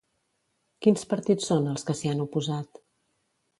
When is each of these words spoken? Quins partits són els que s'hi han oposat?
Quins 0.85 1.03
partits 1.11 1.51
són 1.53 1.69
els 1.75 1.85
que 1.91 1.97
s'hi 2.01 2.13
han 2.15 2.25
oposat? 2.27 2.83